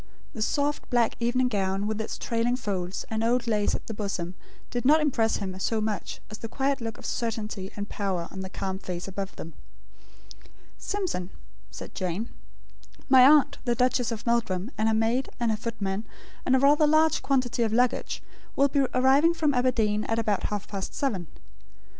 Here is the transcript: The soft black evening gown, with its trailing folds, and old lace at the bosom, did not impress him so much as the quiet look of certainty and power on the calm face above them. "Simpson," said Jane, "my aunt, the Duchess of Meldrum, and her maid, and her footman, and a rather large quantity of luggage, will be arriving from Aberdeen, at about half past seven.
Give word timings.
The 0.33 0.41
soft 0.41 0.89
black 0.89 1.15
evening 1.19 1.47
gown, 1.49 1.85
with 1.85 2.01
its 2.01 2.17
trailing 2.17 2.55
folds, 2.55 3.05
and 3.11 3.23
old 3.23 3.45
lace 3.45 3.75
at 3.75 3.85
the 3.85 3.93
bosom, 3.93 4.33
did 4.71 4.83
not 4.83 4.99
impress 4.99 5.35
him 5.35 5.59
so 5.59 5.79
much 5.79 6.21
as 6.31 6.39
the 6.39 6.47
quiet 6.47 6.81
look 6.81 6.97
of 6.97 7.05
certainty 7.05 7.71
and 7.75 7.87
power 7.87 8.27
on 8.31 8.39
the 8.39 8.49
calm 8.49 8.79
face 8.79 9.07
above 9.07 9.35
them. 9.35 9.53
"Simpson," 10.79 11.29
said 11.69 11.93
Jane, 11.93 12.29
"my 13.09 13.23
aunt, 13.27 13.59
the 13.63 13.75
Duchess 13.75 14.11
of 14.11 14.25
Meldrum, 14.25 14.71
and 14.75 14.89
her 14.89 14.95
maid, 14.95 15.29
and 15.39 15.51
her 15.51 15.55
footman, 15.57 16.05
and 16.47 16.55
a 16.55 16.59
rather 16.59 16.87
large 16.87 17.21
quantity 17.21 17.61
of 17.61 17.71
luggage, 17.71 18.23
will 18.55 18.69
be 18.69 18.79
arriving 18.95 19.35
from 19.35 19.53
Aberdeen, 19.53 20.03
at 20.05 20.17
about 20.17 20.45
half 20.45 20.67
past 20.67 20.95
seven. 20.95 21.27